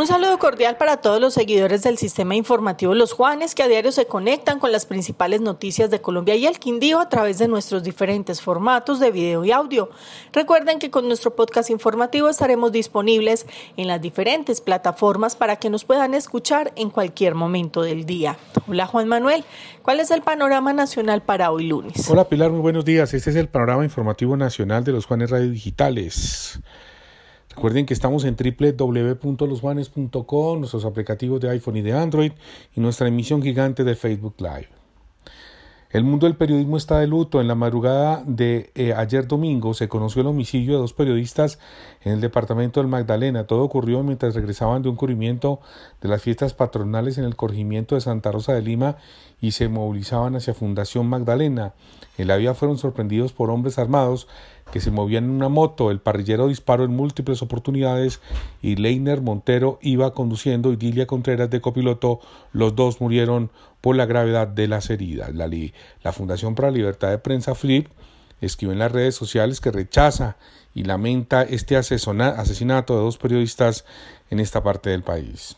Un 0.00 0.06
saludo 0.06 0.38
cordial 0.38 0.78
para 0.78 0.96
todos 0.96 1.20
los 1.20 1.34
seguidores 1.34 1.82
del 1.82 1.98
sistema 1.98 2.34
informativo 2.34 2.94
Los 2.94 3.12
Juanes 3.12 3.54
que 3.54 3.62
a 3.62 3.68
diario 3.68 3.92
se 3.92 4.06
conectan 4.06 4.58
con 4.58 4.72
las 4.72 4.86
principales 4.86 5.42
noticias 5.42 5.90
de 5.90 6.00
Colombia 6.00 6.36
y 6.36 6.46
el 6.46 6.58
Quindío 6.58 7.00
a 7.00 7.10
través 7.10 7.36
de 7.36 7.48
nuestros 7.48 7.82
diferentes 7.82 8.40
formatos 8.40 8.98
de 8.98 9.10
video 9.10 9.44
y 9.44 9.52
audio. 9.52 9.90
Recuerden 10.32 10.78
que 10.78 10.90
con 10.90 11.06
nuestro 11.06 11.36
podcast 11.36 11.68
informativo 11.68 12.30
estaremos 12.30 12.72
disponibles 12.72 13.44
en 13.76 13.88
las 13.88 14.00
diferentes 14.00 14.62
plataformas 14.62 15.36
para 15.36 15.56
que 15.56 15.68
nos 15.68 15.84
puedan 15.84 16.14
escuchar 16.14 16.72
en 16.76 16.88
cualquier 16.88 17.34
momento 17.34 17.82
del 17.82 18.06
día. 18.06 18.38
Hola 18.68 18.86
Juan 18.86 19.06
Manuel, 19.06 19.44
¿cuál 19.82 20.00
es 20.00 20.10
el 20.10 20.22
panorama 20.22 20.72
nacional 20.72 21.20
para 21.20 21.50
hoy 21.50 21.66
lunes? 21.66 22.08
Hola 22.08 22.26
Pilar, 22.26 22.50
muy 22.50 22.60
buenos 22.60 22.86
días. 22.86 23.12
Este 23.12 23.28
es 23.28 23.36
el 23.36 23.50
panorama 23.50 23.84
informativo 23.84 24.34
nacional 24.38 24.82
de 24.82 24.92
los 24.92 25.04
Juanes 25.04 25.28
Radio 25.28 25.50
Digitales. 25.50 26.58
Recuerden 27.54 27.84
que 27.84 27.94
estamos 27.94 28.24
en 28.24 28.36
www.losjuanes.com, 28.36 30.58
nuestros 30.58 30.84
aplicativos 30.84 31.40
de 31.40 31.50
iPhone 31.50 31.78
y 31.78 31.82
de 31.82 31.92
Android 31.92 32.30
y 32.76 32.80
nuestra 32.80 33.08
emisión 33.08 33.42
gigante 33.42 33.82
de 33.84 33.96
Facebook 33.96 34.36
Live. 34.38 34.68
El 35.90 36.04
mundo 36.04 36.28
del 36.28 36.36
periodismo 36.36 36.76
está 36.76 37.00
de 37.00 37.08
luto. 37.08 37.40
En 37.40 37.48
la 37.48 37.56
madrugada 37.56 38.22
de 38.24 38.70
eh, 38.76 38.94
ayer 38.94 39.26
domingo 39.26 39.74
se 39.74 39.88
conoció 39.88 40.22
el 40.22 40.28
homicidio 40.28 40.74
de 40.74 40.78
dos 40.78 40.92
periodistas 40.92 41.58
en 42.02 42.12
el 42.12 42.20
departamento 42.20 42.78
del 42.78 42.88
Magdalena. 42.88 43.48
Todo 43.48 43.64
ocurrió 43.64 44.04
mientras 44.04 44.36
regresaban 44.36 44.82
de 44.82 44.88
un 44.88 44.94
cubrimiento 44.94 45.58
de 46.00 46.08
las 46.08 46.22
fiestas 46.22 46.54
patronales 46.54 47.18
en 47.18 47.24
el 47.24 47.34
corregimiento 47.34 47.96
de 47.96 48.02
Santa 48.02 48.30
Rosa 48.30 48.52
de 48.52 48.62
Lima 48.62 48.98
y 49.40 49.50
se 49.50 49.68
movilizaban 49.68 50.36
hacia 50.36 50.54
Fundación 50.54 51.08
Magdalena. 51.08 51.74
En 52.18 52.28
la 52.28 52.36
vía 52.36 52.54
fueron 52.54 52.78
sorprendidos 52.78 53.32
por 53.32 53.50
hombres 53.50 53.80
armados 53.80 54.28
que 54.72 54.80
se 54.80 54.90
movían 54.90 55.24
en 55.24 55.30
una 55.30 55.48
moto. 55.48 55.90
El 55.90 56.00
parrillero 56.00 56.48
disparó 56.48 56.84
en 56.84 56.94
múltiples 56.94 57.42
oportunidades 57.42 58.20
y 58.62 58.76
Leiner 58.76 59.20
Montero 59.20 59.78
iba 59.82 60.12
conduciendo 60.12 60.72
y 60.72 60.76
Dilia 60.76 61.06
Contreras 61.06 61.50
de 61.50 61.60
copiloto. 61.60 62.20
Los 62.52 62.74
dos 62.76 63.00
murieron 63.00 63.50
por 63.80 63.96
la 63.96 64.06
gravedad 64.06 64.48
de 64.48 64.68
las 64.68 64.90
heridas. 64.90 65.34
La, 65.34 65.50
la 66.02 66.12
Fundación 66.12 66.54
para 66.54 66.70
la 66.70 66.76
Libertad 66.76 67.10
de 67.10 67.18
Prensa 67.18 67.54
FLIP 67.54 67.88
escribe 68.40 68.72
en 68.72 68.78
las 68.78 68.92
redes 68.92 69.14
sociales 69.14 69.60
que 69.60 69.70
rechaza 69.70 70.36
y 70.74 70.84
lamenta 70.84 71.42
este 71.42 71.76
asesinato 71.76 72.96
de 72.96 73.00
dos 73.02 73.18
periodistas 73.18 73.84
en 74.30 74.40
esta 74.40 74.62
parte 74.62 74.90
del 74.90 75.02
país. 75.02 75.56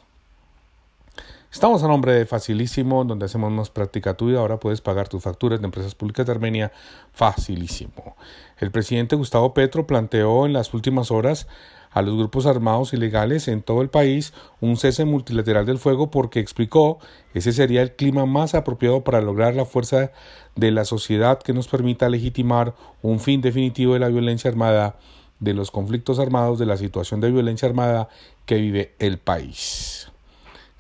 Estamos 1.53 1.83
a 1.83 1.86
nombre 1.86 2.14
de 2.14 2.25
Facilísimo, 2.25 3.05
donde 3.05 3.27
hacemos 3.27 3.53
más 3.53 3.69
práctica 3.69 4.14
tuya. 4.14 4.39
Ahora 4.39 4.58
puedes 4.58 4.81
pagar 4.81 5.08
tus 5.08 5.22
facturas 5.22 5.61
de 5.61 5.67
empresas 5.67 5.95
públicas 5.95 6.25
de 6.25 6.33
Armenia 6.33 6.72
facilísimo. 7.12 8.17
El 8.58 8.70
presidente 8.70 9.17
Gustavo 9.17 9.53
Petro 9.53 9.86
planteó 9.86 10.47
en 10.47 10.55
las 10.55 10.73
últimas 10.73 11.11
horas 11.11 11.47
a 11.91 12.00
los 12.00 12.17
grupos 12.17 12.47
armados 12.47 12.95
ilegales 12.95 13.48
en 13.48 13.61
todo 13.61 13.83
el 13.83 13.91
país 13.91 14.33
un 14.62 14.78
cese 14.78 15.05
multilateral 15.05 15.67
del 15.67 15.77
fuego 15.77 16.11
porque 16.11 16.41
explicó 16.41 17.00
ese 17.34 17.53
sería 17.53 17.83
el 17.83 17.97
clima 17.97 18.25
más 18.25 18.55
apropiado 18.55 19.05
para 19.05 19.20
lograr 19.20 19.55
la 19.55 19.67
fuerza 19.67 20.11
de 20.56 20.70
la 20.70 20.86
sociedad 20.86 21.39
que 21.39 21.53
nos 21.53 21.69
permita 21.69 22.08
legitimar 22.08 22.75
un 23.03 23.20
fin 23.20 23.42
definitivo 23.42 23.92
de 23.92 24.00
la 24.00 24.08
violencia 24.08 24.50
armada, 24.50 24.97
de 25.39 25.53
los 25.53 25.70
conflictos 25.70 26.19
armados, 26.19 26.58
de 26.58 26.64
la 26.64 26.78
situación 26.78 27.20
de 27.20 27.30
violencia 27.30 27.69
armada 27.69 28.08
que 28.47 28.55
vive 28.55 28.95
el 28.98 29.18
país. 29.18 30.11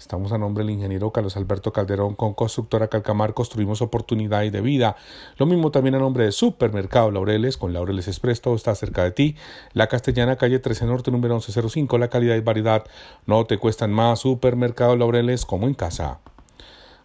Estamos 0.02 0.32
a 0.32 0.38
nombre 0.38 0.64
del 0.64 0.74
ingeniero 0.74 1.12
Carlos 1.12 1.36
Alberto 1.36 1.72
Calderón 1.72 2.16
con 2.16 2.34
Constructora 2.34 2.88
Calcamar 2.88 3.34
construimos 3.34 3.82
oportunidad 3.82 4.42
y 4.42 4.50
de 4.50 4.60
vida. 4.60 4.96
Lo 5.36 5.46
mismo 5.46 5.70
también 5.70 5.94
a 5.94 6.00
nombre 6.00 6.24
de 6.24 6.32
Supermercado 6.32 7.12
Laureles 7.12 7.56
con 7.56 7.72
Laureles 7.72 8.08
Express, 8.08 8.40
todo 8.40 8.56
está 8.56 8.74
cerca 8.74 9.04
de 9.04 9.12
ti. 9.12 9.36
La 9.74 9.86
Castellana, 9.86 10.34
calle 10.34 10.58
13 10.58 10.86
Norte, 10.86 11.12
número 11.12 11.34
1105. 11.34 11.98
La 11.98 12.08
calidad 12.08 12.34
y 12.34 12.40
variedad 12.40 12.84
no 13.26 13.46
te 13.46 13.58
cuestan 13.58 13.92
más. 13.92 14.18
Supermercado 14.18 14.96
Laureles 14.96 15.46
como 15.46 15.68
en 15.68 15.74
casa. 15.74 16.18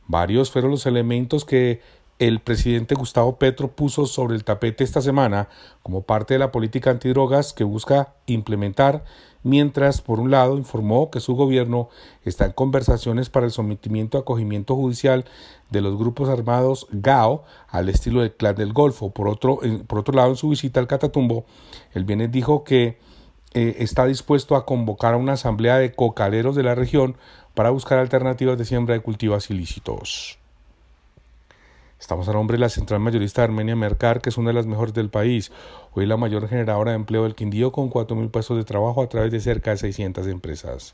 Varios 0.08 0.50
fueron 0.50 0.72
los 0.72 0.88
elementos 0.88 1.46
que 1.46 1.82
el 2.18 2.40
presidente 2.40 2.96
Gustavo 2.96 3.38
Petro 3.38 3.76
puso 3.76 4.08
sobre 4.08 4.36
el 4.36 4.44
tapete 4.44 4.84
esta 4.84 5.02
semana 5.02 5.50
como 5.84 6.02
parte 6.02 6.34
de 6.34 6.40
la 6.40 6.52
política 6.52 6.90
antidrogas 6.90 7.54
que 7.54 7.64
busca 7.64 8.16
implementar 8.26 9.04
mientras, 9.48 10.02
por 10.02 10.20
un 10.20 10.30
lado, 10.30 10.58
informó 10.58 11.10
que 11.10 11.22
su 11.22 11.36
gobierno 11.36 11.90
está 12.26 12.46
en 12.46 12.52
conversaciones 12.52 13.30
para 13.30 13.46
el 13.46 13.52
sometimiento 13.52 14.18
a 14.18 14.22
acogimiento 14.22 14.76
judicial 14.76 15.26
de 15.70 15.82
los 15.82 15.98
grupos 15.98 16.28
armados 16.28 16.88
GAO 16.92 17.46
al 17.70 17.88
estilo 17.88 18.22
del 18.22 18.34
Clan 18.34 18.56
del 18.56 18.74
Golfo. 18.74 19.12
Por 19.12 19.30
otro, 19.30 19.60
por 19.88 20.00
otro 20.00 20.14
lado, 20.14 20.32
en 20.32 20.36
su 20.36 20.50
visita 20.50 20.80
al 20.80 20.88
Catatumbo, 20.88 21.46
el 21.94 22.04
Bienes 22.04 22.32
dijo 22.32 22.64
que 22.66 23.00
eh, 23.54 23.78
está 23.80 24.06
dispuesto 24.06 24.56
a 24.56 24.66
convocar 24.66 25.14
a 25.14 25.18
una 25.18 25.34
asamblea 25.34 25.78
de 25.78 25.94
cocaleros 25.94 26.56
de 26.56 26.64
la 26.64 26.76
región 26.76 27.18
para 27.54 27.70
buscar 27.70 28.00
alternativas 28.00 28.58
de 28.58 28.66
siembra 28.66 28.96
de 28.96 29.02
cultivos 29.02 29.50
ilícitos. 29.50 30.40
Estamos 32.00 32.30
a 32.30 32.34
nombre 32.34 32.58
de 32.58 32.62
la 32.62 32.70
central 32.70 33.00
mayorista 33.00 33.42
de 33.42 33.46
Armenia 33.46 33.76
Mercar, 33.76 34.22
que 34.22 34.30
es 34.30 34.38
una 34.38 34.52
de 34.52 34.54
las 34.54 34.68
mejores 34.68 34.94
del 34.94 35.10
país. 35.10 35.52
Hoy 35.94 36.06
la 36.06 36.16
mayor 36.16 36.48
generadora 36.48 36.92
de 36.92 36.98
empleo 36.98 37.24
del 37.24 37.34
Quindío 37.34 37.72
con 37.72 37.90
cuatro 37.90 38.16
mil 38.16 38.30
puestos 38.30 38.56
de 38.56 38.64
trabajo 38.64 39.02
a 39.02 39.10
través 39.10 39.32
de 39.32 39.40
cerca 39.40 39.72
de 39.72 39.78
600 39.78 40.28
empresas. 40.28 40.94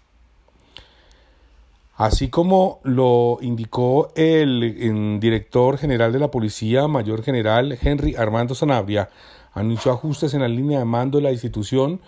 Así 1.95 2.29
como 2.29 2.79
lo 2.83 3.37
indicó 3.41 4.13
el, 4.15 5.19
director 5.19 5.77
general 5.77 6.13
de 6.13 6.19
la 6.19 6.31
policía, 6.31 6.87
mayor 6.87 7.21
general 7.21 7.77
Henry 7.79 8.15
Armando 8.15 8.55
Sanabria, 8.55 9.09
anunció 9.53 9.91
ajustes 9.91 10.33
en 10.33 10.41
la 10.41 10.47
línea 10.47 10.79
de 10.79 10.85
mando 10.85 11.17
de 11.17 11.25
la 11.25 11.31
institución 11.31 11.99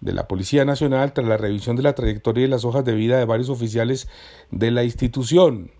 de 0.00 0.12
la 0.12 0.28
Policía 0.28 0.64
Nacional 0.64 1.12
tras 1.12 1.26
la 1.26 1.38
revisión 1.38 1.74
de 1.74 1.82
la 1.82 1.94
trayectoria 1.94 2.44
y 2.44 2.48
las 2.48 2.64
hojas 2.64 2.84
de 2.84 2.94
vida 2.94 3.18
de 3.18 3.24
varios 3.24 3.48
oficiales 3.48 4.08
de 4.50 4.70
la 4.70 4.84
institución. 4.84 5.70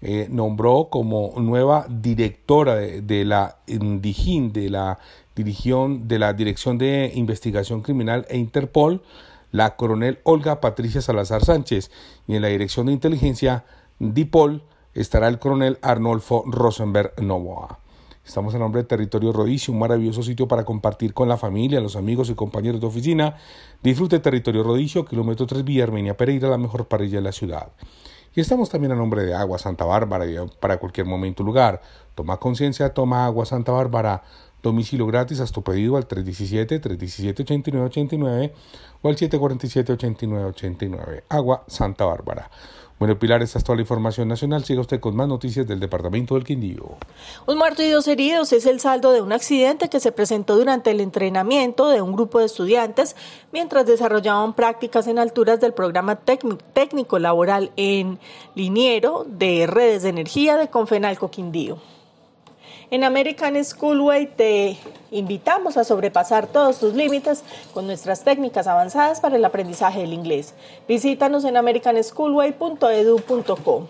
Eh, 0.00 0.28
nombró 0.30 0.88
como 0.90 1.32
nueva 1.38 1.86
directora 1.88 2.76
de, 2.76 3.24
la 3.24 3.58
DIGIN, 3.66 4.52
de 4.52 4.70
la, 4.70 5.00
de 5.34 6.18
la 6.18 6.32
Dirección 6.34 6.78
de 6.78 7.10
Investigación 7.14 7.82
Criminal 7.82 8.24
e 8.28 8.38
Interpol, 8.38 9.02
la 9.50 9.74
coronel 9.74 10.20
Olga 10.22 10.60
Patricia 10.60 11.00
Salazar 11.00 11.44
Sánchez, 11.44 11.90
y 12.28 12.36
en 12.36 12.42
la 12.42 12.48
Dirección 12.48 12.86
de 12.86 12.92
Inteligencia 12.92 13.64
DIPOL 13.98 14.62
estará 14.94 15.26
el 15.26 15.40
coronel 15.40 15.78
Arnolfo 15.82 16.44
Rosenberg 16.46 17.20
Novoa. 17.20 17.80
Estamos 18.24 18.52
en 18.54 18.60
nombre 18.60 18.82
de 18.82 18.88
Territorio 18.88 19.32
Rodicio, 19.32 19.72
un 19.72 19.80
maravilloso 19.80 20.22
sitio 20.22 20.46
para 20.46 20.64
compartir 20.64 21.14
con 21.14 21.28
la 21.28 21.38
familia, 21.38 21.80
los 21.80 21.96
amigos 21.96 22.28
y 22.28 22.34
compañeros 22.34 22.80
de 22.80 22.86
oficina. 22.86 23.36
Disfrute 23.82 24.18
Territorio 24.18 24.62
Rodicio, 24.62 25.06
kilómetro 25.06 25.46
3 25.46 25.64
Villa 25.64 25.84
Armenia 25.84 26.16
Pereira, 26.16 26.50
la 26.50 26.58
mejor 26.58 26.86
parrilla 26.86 27.16
de 27.16 27.22
la 27.22 27.32
ciudad. 27.32 27.72
Y 28.34 28.40
estamos 28.40 28.68
también 28.68 28.92
a 28.92 28.94
nombre 28.94 29.24
de 29.24 29.34
Agua 29.34 29.58
Santa 29.58 29.84
Bárbara 29.84 30.24
para 30.60 30.78
cualquier 30.78 31.06
momento 31.06 31.42
y 31.42 31.46
lugar. 31.46 31.82
Toma 32.14 32.36
conciencia, 32.38 32.94
toma 32.94 33.24
Agua 33.24 33.46
Santa 33.46 33.72
Bárbara. 33.72 34.22
Domicilio 34.62 35.06
gratis 35.06 35.40
hasta 35.40 35.54
tu 35.54 35.62
pedido 35.62 35.96
al 35.96 36.06
317-317-8989 36.08 38.52
o 39.02 39.08
al 39.08 39.16
747-8989. 39.16 41.22
Agua 41.28 41.64
Santa 41.68 42.04
Bárbara. 42.04 42.50
Bueno, 42.98 43.16
Pilar, 43.16 43.42
esta 43.42 43.58
es 43.58 43.64
toda 43.64 43.76
la 43.76 43.82
información 43.82 44.26
nacional. 44.26 44.64
Siga 44.64 44.80
usted 44.80 44.98
con 44.98 45.14
más 45.14 45.28
noticias 45.28 45.68
del 45.68 45.78
Departamento 45.78 46.34
del 46.34 46.42
Quindío. 46.42 46.96
Un 47.46 47.56
muerto 47.56 47.82
y 47.82 47.90
dos 47.90 48.08
heridos 48.08 48.52
es 48.52 48.66
el 48.66 48.80
saldo 48.80 49.12
de 49.12 49.22
un 49.22 49.32
accidente 49.32 49.88
que 49.88 50.00
se 50.00 50.10
presentó 50.10 50.56
durante 50.56 50.90
el 50.90 51.00
entrenamiento 51.00 51.88
de 51.88 52.02
un 52.02 52.12
grupo 52.12 52.40
de 52.40 52.46
estudiantes 52.46 53.14
mientras 53.52 53.86
desarrollaban 53.86 54.52
prácticas 54.54 55.06
en 55.06 55.20
alturas 55.20 55.60
del 55.60 55.74
programa 55.74 56.16
técnico 56.16 57.20
laboral 57.20 57.70
en 57.76 58.18
Liniero 58.56 59.24
de 59.28 59.68
redes 59.68 60.02
de 60.02 60.08
energía 60.08 60.56
de 60.56 60.68
Confenalco 60.68 61.30
Quindío. 61.30 61.78
En 62.90 63.04
American 63.04 63.62
Schoolway 63.62 64.28
te 64.28 64.78
invitamos 65.10 65.76
a 65.76 65.84
sobrepasar 65.84 66.46
todos 66.46 66.78
tus 66.78 66.94
límites 66.94 67.44
con 67.74 67.86
nuestras 67.86 68.24
técnicas 68.24 68.66
avanzadas 68.66 69.20
para 69.20 69.36
el 69.36 69.44
aprendizaje 69.44 70.00
del 70.00 70.14
inglés. 70.14 70.54
Visítanos 70.88 71.44
en 71.44 71.58
americanschoolway.edu.co. 71.58 73.88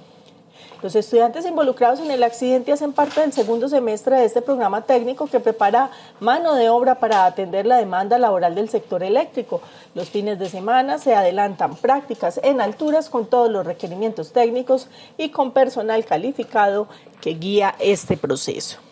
Los 0.83 0.97
estudiantes 0.97 1.47
involucrados 1.47 2.01
en 2.01 2.11
el 2.11 2.25
accidente 2.25 2.73
hacen 2.73 2.93
parte 2.93 3.21
del 3.21 3.33
segundo 3.33 3.69
semestre 3.69 4.17
de 4.17 4.25
este 4.25 4.43
programa 4.43 4.83
técnico 4.83 5.29
que 5.29 5.39
prepara 5.39 5.93
mano 6.19 6.55
de 6.55 6.69
obra 6.69 6.97
para 6.97 7.25
atender 7.25 7.67
la 7.67 7.77
demanda 7.77 8.19
laboral 8.19 8.57
del 8.57 8.69
sector 8.69 9.05
eléctrico. 9.05 9.61
Los 9.95 10.11
fines 10.11 10.41
de 10.41 10.49
semana 10.49 10.99
se 10.99 11.15
adelantan 11.15 11.77
prácticas 11.77 12.41
en 12.43 12.61
alturas 12.61 13.11
con 13.11 13.27
todos 13.27 13.49
los 13.49 13.65
requerimientos 13.65 14.33
técnicos 14.33 14.89
y 15.17 15.29
con 15.29 15.53
personal 15.53 16.05
calificado 16.05 16.89
que 17.21 17.35
guía 17.35 17.77
este 17.79 18.17
proceso. 18.17 18.88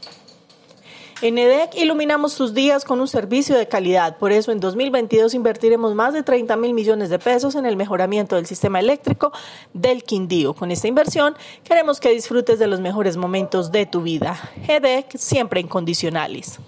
En 1.23 1.39
EDEC 1.39 1.77
iluminamos 1.77 2.37
tus 2.37 2.53
días 2.53 2.85
con 2.85 3.01
un 3.01 3.09
servicio 3.09 3.57
de 3.57 3.67
calidad. 3.67 4.19
Por 4.19 4.33
eso 4.33 4.53
en 4.53 4.61
2022 4.61 5.33
invertiremos 5.33 5.95
más 5.95 6.13
de 6.13 6.23
30 6.23 6.57
mil 6.57 6.75
millones 6.75 7.09
de 7.09 7.19
pesos 7.19 7.55
en 7.55 7.65
el 7.65 7.75
mejoramiento 7.75 8.37
del 8.37 8.45
sistema 8.45 8.81
eléctrico 8.81 9.33
del 9.73 10.05
Quindío. 10.05 10.53
Con 10.53 10.71
esta 10.71 10.89
inversión 10.89 11.35
queremos 11.65 12.01
que 12.01 12.11
disfrutes 12.11 12.59
de 12.59 12.67
los 12.67 12.81
mejores 12.81 13.17
momentos 13.17 13.73
de 13.73 13.87
tu 13.87 14.03
vida. 14.03 14.39
EDEC 14.69 15.17
siempre 15.17 15.59
incondicionales. 15.59 16.59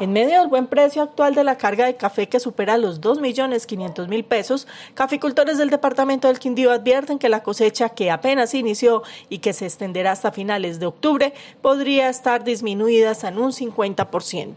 En 0.00 0.12
medio 0.12 0.40
del 0.40 0.48
buen 0.48 0.66
precio 0.66 1.02
actual 1.02 1.34
de 1.34 1.44
la 1.44 1.58
carga 1.58 1.86
de 1.86 1.96
café 1.96 2.28
que 2.28 2.40
supera 2.40 2.78
los 2.78 3.00
2.500.000 3.00 4.24
pesos, 4.24 4.66
caficultores 4.94 5.58
del 5.58 5.70
departamento 5.70 6.28
del 6.28 6.38
Quindío 6.38 6.72
advierten 6.72 7.18
que 7.18 7.28
la 7.28 7.42
cosecha 7.42 7.90
que 7.90 8.10
apenas 8.10 8.54
inició 8.54 9.02
y 9.28 9.38
que 9.38 9.52
se 9.52 9.66
extenderá 9.66 10.12
hasta 10.12 10.32
finales 10.32 10.80
de 10.80 10.86
octubre 10.86 11.34
podría 11.60 12.08
estar 12.08 12.44
disminuida 12.44 13.12
en 13.22 13.38
un 13.38 13.52
50%. 13.52 14.54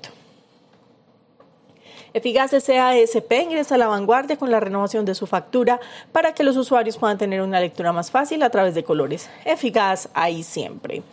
Eficaz 2.13 2.51
SASP 2.51 3.31
ingresa 3.43 3.75
a 3.75 3.77
la 3.77 3.87
vanguardia 3.87 4.37
con 4.37 4.49
la 4.49 4.61
renovación 4.61 5.03
de 5.03 5.15
su 5.15 5.27
factura 5.27 5.81
para 6.13 6.33
que 6.33 6.45
los 6.45 6.55
usuarios 6.55 6.97
puedan 6.97 7.17
tener 7.17 7.41
una 7.41 7.59
lectura 7.59 7.91
más 7.91 8.09
fácil 8.09 8.41
a 8.43 8.49
través 8.49 8.73
de 8.73 8.85
colores. 8.85 9.29
Eficaz 9.43 10.07
ahí 10.13 10.41
siempre. 10.43 11.03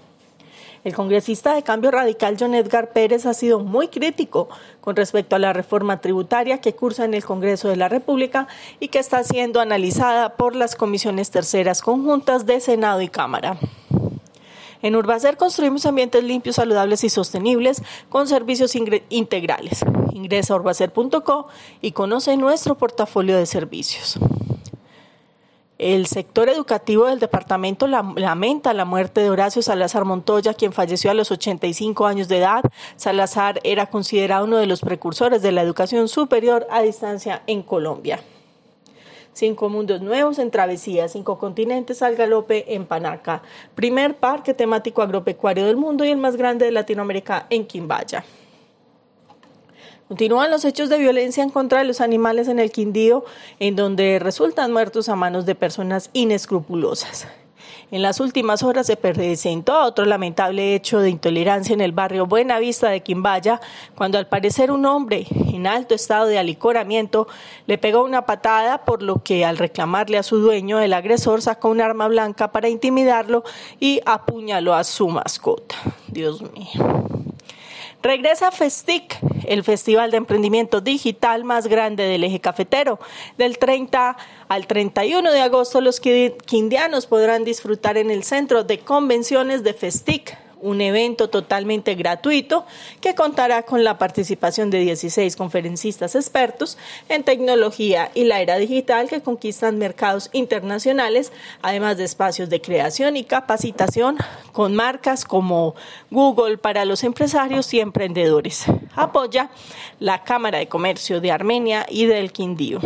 El 0.85 0.95
congresista 0.95 1.55
de 1.55 1.63
Cambio 1.63 1.93
Radical 1.93 2.37
John 2.39 2.55
Edgar 2.55 2.91
Pérez 2.93 3.25
ha 3.27 3.35
sido 3.35 3.61
muy 3.61 3.87
crítico 3.87 4.49
con 4.81 4.97
respecto 4.97 5.37
a 5.37 5.39
la 5.39 5.53
reforma 5.53 6.01
tributaria 6.01 6.61
que 6.61 6.75
cursa 6.75 7.05
en 7.05 7.15
el 7.15 7.25
Congreso 7.25 7.69
de 7.69 7.77
la 7.77 7.89
República 7.89 8.49
y 8.81 8.89
que 8.89 8.99
está 8.99 9.23
siendo 9.23 9.61
analizada 9.61 10.37
por 10.37 10.57
las 10.57 10.75
comisiones 10.75 11.31
terceras 11.31 11.83
conjuntas 11.83 12.47
de 12.47 12.59
Senado 12.59 13.01
y 13.01 13.09
Cámara. 13.09 13.59
En 14.83 14.97
Urbacer 14.97 15.37
construimos 15.37 15.87
ambientes 15.87 16.25
limpios, 16.25 16.57
saludables 16.57 17.05
y 17.05 17.09
sostenibles 17.09 17.81
con 18.09 18.27
servicios 18.27 18.75
integrales. 19.09 19.85
Ingresa 20.13 20.55
a 20.55 20.57
urbacer.co 20.57 21.47
y 21.81 21.93
conoce 21.93 22.37
nuestro 22.37 22.77
portafolio 22.77 23.37
de 23.37 23.47
servicios. 23.47 24.19
El 25.83 26.07
sector 26.07 26.49
educativo 26.49 27.07
del 27.07 27.19
departamento 27.19 27.89
lamenta 27.89 28.73
la 28.73 28.85
muerte 28.85 29.21
de 29.21 29.31
Horacio 29.31 29.63
Salazar 29.63 30.05
Montoya, 30.05 30.55
quien 30.55 30.73
falleció 30.73 31.11
a 31.11 31.15
los 31.15 31.33
85 31.33 32.07
años 32.07 32.29
de 32.29 32.39
edad. 32.39 32.63
Salazar 32.95 33.59
era 33.65 33.87
considerado 33.87 34.45
uno 34.45 34.59
de 34.59 34.69
los 34.69 34.81
precursores 34.81 35.43
de 35.43 35.51
la 35.51 35.61
educación 35.61 36.07
superior 36.07 36.69
a 36.71 36.83
distancia 36.83 37.43
en 37.49 37.65
Colombia. 37.65 38.21
Cinco 39.33 39.69
mundos 39.69 40.03
nuevos 40.03 40.39
en 40.39 40.53
travesía, 40.53 41.09
cinco 41.09 41.37
continentes 41.37 42.01
al 42.03 42.15
galope 42.15 42.77
en 42.77 42.87
Panaca. 42.87 43.43
Primer 43.75 44.15
parque 44.15 44.55
temático 44.55 45.03
agropecuario 45.03 45.67
del 45.67 45.77
mundo 45.77 46.05
y 46.05 46.11
el 46.11 46.19
más 46.19 46.37
grande 46.37 46.65
de 46.65 46.71
Latinoamérica 46.71 47.47
en 47.51 47.67
Quimbaya. 47.67 48.25
Continúan 50.13 50.51
los 50.51 50.67
hechos 50.67 50.91
de 50.91 50.99
violencia 50.99 51.43
en 51.43 51.49
contra 51.49 51.79
de 51.79 51.87
los 51.87 52.03
animales 52.03 52.47
en 52.49 52.59
el 52.59 52.71
Quindío, 52.71 53.25
en 53.59 53.77
donde 53.77 54.19
resultan 54.19 54.71
muertos 54.71 55.09
a 55.09 55.17
manos 55.17 55.47
de 55.47 55.55
personas 55.55 56.11
inescrupulosas. 56.13 57.27
En 57.91 58.03
las 58.03 58.21
últimas 58.21 58.63
horas 58.63 58.87
se 58.87 58.99
presentó 58.99 59.83
otro 59.83 60.05
lamentable 60.05 60.75
hecho 60.75 61.01
de 61.01 61.09
intolerancia 61.09 61.73
en 61.73 61.81
el 61.81 61.93
barrio 61.93 62.27
Buenavista 62.27 62.91
de 62.91 63.03
Quimbaya, 63.03 63.63
cuando 63.95 64.19
al 64.19 64.29
parecer 64.29 64.71
un 64.71 64.85
hombre 64.85 65.27
en 65.51 65.67
alto 65.67 65.95
estado 65.95 66.27
de 66.27 66.39
alicoramiento 66.39 67.27
le 67.67 67.79
pegó 67.79 68.05
una 68.05 68.27
patada, 68.27 68.85
por 68.85 69.03
lo 69.03 69.23
que 69.23 69.47
al 69.47 69.57
reclamarle 69.57 70.19
a 70.19 70.23
su 70.23 70.37
dueño, 70.37 70.79
el 70.79 70.93
agresor 70.93 71.41
sacó 71.41 71.71
un 71.71 71.81
arma 71.81 72.07
blanca 72.09 72.53
para 72.53 72.69
intimidarlo 72.69 73.45
y 73.81 74.03
apuñaló 74.05 74.75
a 74.75 74.85
su 74.85 75.09
mascota. 75.09 75.77
Dios 76.09 76.43
mío. 76.53 77.22
Regresa 78.03 78.51
FESTIC, 78.51 79.19
el 79.47 79.63
festival 79.63 80.11
de 80.11 80.17
emprendimiento 80.17 80.81
digital 80.81 81.45
más 81.45 81.69
grande 81.69 82.03
del 82.03 82.25
eje 82.25 82.41
cafetero. 82.41 82.99
Del 83.39 83.59
30 83.59 84.17
al 84.49 84.67
31 84.67 85.31
de 85.31 85.41
agosto, 85.41 85.81
los 85.81 86.01
quindianos 86.01 87.07
podrán 87.07 87.45
disfrutar 87.45 87.97
en 87.97 88.11
el 88.11 88.25
centro 88.25 88.65
de 88.65 88.81
convenciones 88.81 89.63
de 89.63 89.75
FESTIC 89.75 90.42
un 90.63 90.81
evento 90.81 91.29
totalmente 91.29 91.95
gratuito 91.95 92.65
que 93.01 93.15
contará 93.15 93.65
con 93.65 93.85
la 93.85 93.99
participación 93.99 94.71
de 94.71 94.81
16 94.81 95.37
conferencistas 95.37 96.15
expertos 96.15 96.79
en 97.09 97.25
tecnología 97.25 98.11
y 98.15 98.25
la 98.25 98.41
era 98.41 98.57
digital 98.57 99.09
que 99.09 99.21
conquistan 99.21 99.79
mercados 99.79 100.31
internacionales, 100.33 101.33
además 101.61 101.99
de 101.99 102.05
espacios 102.05 102.49
de 102.49 102.61
creación 102.61 103.17
y 103.17 103.25
capacitación 103.25 104.17
con 104.53 104.75
marcas 104.75 105.25
como 105.25 105.75
Google 106.11 106.59
para 106.59 106.85
los 106.85 107.05
empresarios 107.05 107.75
y 107.75 107.81
emprendedores. 107.81 108.65
Apoya 108.95 109.51
la 109.99 110.23
Cámara 110.25 110.59
de 110.59 110.69
Comercio 110.69 111.21
de 111.21 111.33
Armenia 111.33 111.87
y 111.89 112.07
del 112.07 112.33
Quindío. 112.33 112.81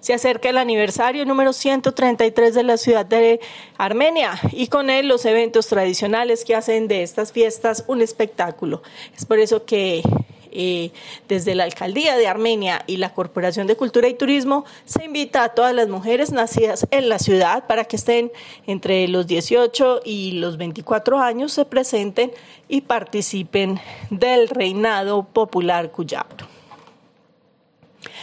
Se 0.00 0.14
acerca 0.14 0.50
el 0.50 0.58
aniversario 0.58 1.24
número 1.24 1.52
133 1.52 2.54
de 2.54 2.62
la 2.62 2.76
ciudad 2.76 3.06
de 3.06 3.40
Armenia 3.76 4.38
y 4.52 4.68
con 4.68 4.90
él 4.90 5.08
los 5.08 5.24
eventos 5.24 5.66
tradicionales 5.66 6.44
que 6.44 6.54
hacen 6.54 6.88
de 6.88 7.02
estas 7.02 7.32
fiestas 7.32 7.84
un 7.86 8.00
espectáculo. 8.00 8.82
Es 9.16 9.24
por 9.24 9.38
eso 9.38 9.64
que 9.64 10.02
eh, 10.50 10.90
desde 11.28 11.54
la 11.54 11.64
Alcaldía 11.64 12.16
de 12.16 12.26
Armenia 12.26 12.82
y 12.86 12.96
la 12.96 13.12
Corporación 13.12 13.66
de 13.66 13.76
Cultura 13.76 14.08
y 14.08 14.14
Turismo 14.14 14.64
se 14.84 15.04
invita 15.04 15.44
a 15.44 15.50
todas 15.50 15.74
las 15.74 15.88
mujeres 15.88 16.32
nacidas 16.32 16.86
en 16.90 17.08
la 17.08 17.18
ciudad 17.18 17.66
para 17.66 17.84
que 17.84 17.96
estén 17.96 18.32
entre 18.66 19.06
los 19.08 19.26
18 19.26 20.00
y 20.04 20.32
los 20.32 20.56
24 20.56 21.18
años, 21.18 21.52
se 21.52 21.64
presenten 21.64 22.32
y 22.68 22.82
participen 22.82 23.80
del 24.10 24.48
reinado 24.48 25.24
popular 25.24 25.90
cuyabro. 25.90 26.57